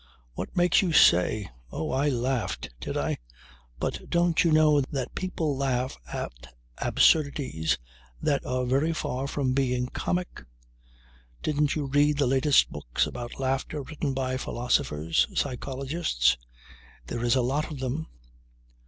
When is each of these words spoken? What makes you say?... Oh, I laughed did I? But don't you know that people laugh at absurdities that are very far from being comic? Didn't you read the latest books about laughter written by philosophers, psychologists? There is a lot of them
What 0.33 0.57
makes 0.57 0.81
you 0.81 0.93
say?... 0.93 1.51
Oh, 1.71 1.91
I 1.91 2.09
laughed 2.09 2.71
did 2.79 2.97
I? 2.97 3.19
But 3.79 4.09
don't 4.09 4.43
you 4.43 4.51
know 4.51 4.81
that 4.81 5.13
people 5.13 5.55
laugh 5.55 5.95
at 6.11 6.31
absurdities 6.79 7.77
that 8.19 8.43
are 8.43 8.65
very 8.65 8.93
far 8.93 9.27
from 9.27 9.53
being 9.53 9.85
comic? 9.89 10.41
Didn't 11.43 11.75
you 11.75 11.85
read 11.85 12.17
the 12.17 12.25
latest 12.25 12.71
books 12.71 13.05
about 13.05 13.39
laughter 13.39 13.83
written 13.83 14.15
by 14.15 14.37
philosophers, 14.37 15.27
psychologists? 15.35 16.35
There 17.05 17.23
is 17.23 17.35
a 17.35 17.43
lot 17.43 17.69
of 17.69 17.77
them 17.77 18.07